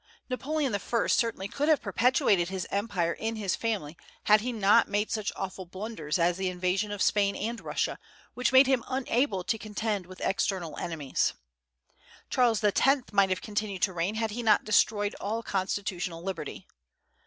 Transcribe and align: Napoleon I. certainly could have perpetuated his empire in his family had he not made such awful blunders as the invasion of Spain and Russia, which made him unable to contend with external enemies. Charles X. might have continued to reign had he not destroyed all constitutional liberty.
Napoleon 0.31 0.73
I. 0.73 1.05
certainly 1.09 1.47
could 1.47 1.69
have 1.69 1.79
perpetuated 1.79 2.49
his 2.49 2.65
empire 2.71 3.13
in 3.13 3.35
his 3.35 3.55
family 3.55 3.95
had 4.23 4.41
he 4.41 4.51
not 4.51 4.87
made 4.87 5.11
such 5.11 5.31
awful 5.35 5.67
blunders 5.67 6.17
as 6.17 6.37
the 6.37 6.49
invasion 6.49 6.89
of 6.89 7.03
Spain 7.03 7.35
and 7.35 7.61
Russia, 7.61 7.99
which 8.33 8.51
made 8.51 8.65
him 8.65 8.83
unable 8.87 9.43
to 9.43 9.59
contend 9.59 10.07
with 10.07 10.19
external 10.21 10.75
enemies. 10.77 11.33
Charles 12.31 12.63
X. 12.63 12.81
might 13.11 13.29
have 13.29 13.41
continued 13.43 13.83
to 13.83 13.93
reign 13.93 14.15
had 14.15 14.31
he 14.31 14.41
not 14.41 14.63
destroyed 14.63 15.13
all 15.21 15.43
constitutional 15.43 16.23
liberty. 16.23 16.65